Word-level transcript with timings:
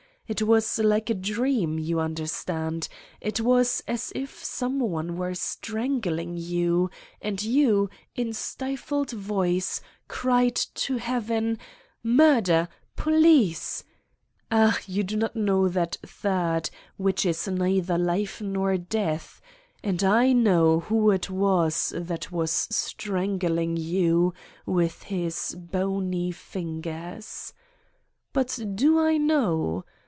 It 0.27 0.43
was 0.43 0.79
like 0.79 1.09
a 1.09 1.13
dream, 1.13 1.77
you 1.77 1.99
under 1.99 2.25
stand: 2.25 2.87
it 3.19 3.41
was 3.41 3.83
as 3.85 4.13
if 4.15 4.41
some 4.41 4.79
one 4.79 5.17
were 5.17 5.33
strangling 5.33 6.37
you, 6.37 6.89
and 7.21 7.43
you, 7.43 7.89
in 8.15 8.31
stifled 8.31 9.11
voice, 9.11 9.81
cried 10.07 10.55
to 10.55 10.95
heaven: 10.95 11.59
Murder! 12.01 12.69
Police! 12.95 13.83
Ah, 14.49 14.79
you 14.87 15.03
do 15.03 15.17
not 15.17 15.35
know 15.35 15.67
that 15.67 15.97
third, 16.05 16.69
which 16.95 17.25
is 17.25 17.45
neither 17.49 17.97
life 17.97 18.39
nor 18.41 18.77
death, 18.77 19.41
and 19.83 20.01
I 20.01 20.31
know 20.31 20.79
who 20.79 21.11
it 21.11 21.29
was 21.29 21.91
that 21.93 22.31
was 22.31 22.51
strangling 22.71 23.75
you 23.75 24.33
with 24.65 25.03
his 25.03 25.53
bony 25.59 26.31
fingers! 26.31 27.51
80 28.31 28.31
Satan's 28.31 28.31
Diary 28.31 28.31
But 28.71 28.77
do 28.77 28.97
I 28.97 29.17
know? 29.17 29.83